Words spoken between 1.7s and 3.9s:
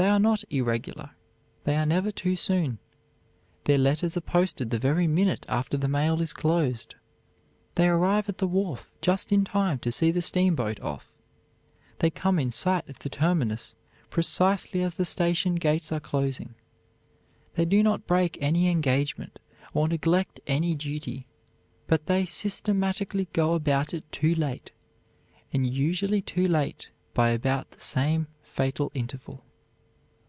are never too soon. Their